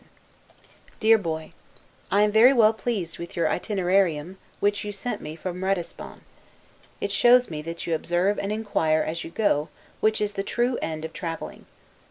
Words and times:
1747 0.99 0.99
DEAR 0.99 1.17
BOY: 2.09 2.17
I 2.17 2.23
am 2.23 2.31
very 2.31 2.51
well 2.53 2.73
pleased 2.73 3.19
with 3.19 3.35
your 3.35 3.47
'Itinerarium,' 3.47 4.37
which 4.59 4.83
you 4.83 4.91
sent 4.91 5.21
me 5.21 5.35
from 5.35 5.63
Ratisbon. 5.63 6.21
It 6.99 7.11
shows 7.11 7.51
me 7.51 7.61
that 7.61 7.85
you 7.85 7.93
observe 7.93 8.39
and 8.39 8.51
inquire 8.51 9.03
as 9.03 9.23
you 9.23 9.29
go, 9.29 9.69
which 9.99 10.19
is 10.19 10.33
the 10.33 10.41
true 10.41 10.79
end 10.81 11.05
of 11.05 11.13
traveling. 11.13 11.67